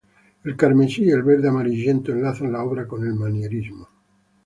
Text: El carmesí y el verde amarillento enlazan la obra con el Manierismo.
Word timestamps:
El 0.43 0.57
carmesí 0.57 1.03
y 1.03 1.11
el 1.11 1.21
verde 1.21 1.47
amarillento 1.49 2.11
enlazan 2.11 2.51
la 2.53 2.63
obra 2.63 2.87
con 2.87 3.05
el 3.05 3.13
Manierismo. 3.13 3.87